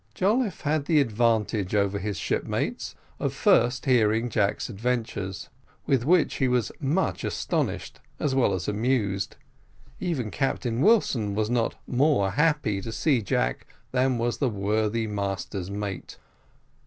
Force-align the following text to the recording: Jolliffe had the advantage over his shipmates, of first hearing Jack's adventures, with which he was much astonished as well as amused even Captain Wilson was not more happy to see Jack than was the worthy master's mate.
Jolliffe 0.15 0.61
had 0.61 0.85
the 0.85 0.99
advantage 0.99 1.75
over 1.75 1.99
his 1.99 2.17
shipmates, 2.17 2.95
of 3.19 3.35
first 3.35 3.85
hearing 3.85 4.29
Jack's 4.31 4.67
adventures, 4.67 5.49
with 5.85 6.05
which 6.07 6.37
he 6.37 6.47
was 6.47 6.71
much 6.79 7.23
astonished 7.23 7.99
as 8.19 8.33
well 8.33 8.53
as 8.55 8.67
amused 8.67 9.35
even 9.99 10.31
Captain 10.31 10.81
Wilson 10.81 11.35
was 11.35 11.51
not 11.51 11.75
more 11.85 12.31
happy 12.31 12.81
to 12.81 12.91
see 12.91 13.21
Jack 13.21 13.67
than 13.91 14.17
was 14.17 14.39
the 14.39 14.49
worthy 14.49 15.05
master's 15.05 15.69
mate. 15.69 16.17